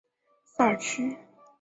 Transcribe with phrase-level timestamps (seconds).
[0.43, 1.15] 萨尔屈。